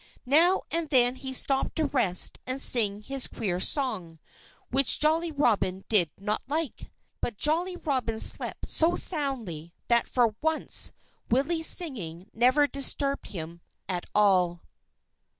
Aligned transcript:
Now 0.25 0.63
and 0.71 0.89
then 0.89 1.13
he 1.17 1.31
stopped 1.31 1.75
to 1.75 1.85
rest 1.85 2.39
and 2.47 2.59
sing 2.59 3.03
his 3.03 3.27
queer 3.27 3.59
song, 3.59 4.17
which 4.71 4.99
Jolly 4.99 5.31
Robin 5.31 5.85
did 5.89 6.09
not 6.19 6.41
like. 6.47 6.91
But 7.21 7.37
Jolly 7.37 7.77
Robin 7.77 8.19
slept 8.19 8.67
so 8.67 8.95
soundly 8.95 9.75
that 9.89 10.07
for 10.07 10.33
once 10.41 10.91
Willie's 11.29 11.67
singing 11.67 12.31
never 12.33 12.65
disturbed 12.65 13.27
him 13.27 13.61
at 13.87 14.07
all. 14.15 14.63